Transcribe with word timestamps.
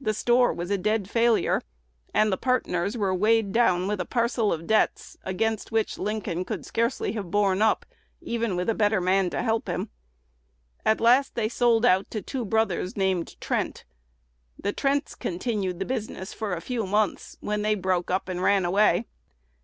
The 0.00 0.14
"store" 0.14 0.52
was 0.54 0.70
a 0.70 0.78
dead 0.78 1.10
failure; 1.10 1.60
and 2.14 2.30
the 2.30 2.36
partners 2.36 2.96
were 2.96 3.12
weighed 3.12 3.50
down 3.50 3.88
with 3.88 4.00
a 4.00 4.04
parcel 4.06 4.52
of 4.52 4.68
debts, 4.68 5.16
against 5.24 5.72
which 5.72 5.98
Lincoln 5.98 6.44
could 6.44 6.64
scarcely 6.64 7.10
have 7.14 7.32
borne 7.32 7.60
up, 7.60 7.84
even 8.20 8.54
with 8.54 8.68
a 8.70 8.74
better 8.76 9.00
man 9.00 9.30
to 9.30 9.42
help 9.42 9.68
him. 9.68 9.90
At 10.86 11.00
last 11.00 11.34
they 11.34 11.48
sold 11.48 11.84
out 11.84 12.08
to 12.12 12.22
two 12.22 12.44
brothers 12.44 12.96
named 12.96 13.34
Trent. 13.40 13.84
The 14.56 14.72
Trents 14.72 15.16
continued 15.16 15.80
the 15.80 15.84
business 15.84 16.32
for 16.32 16.52
a 16.54 16.60
few 16.60 16.86
months, 16.86 17.36
when 17.40 17.62
they 17.62 17.74
broke 17.74 18.12
up 18.12 18.28
and 18.28 18.40
ran 18.40 18.64
away. 18.64 19.06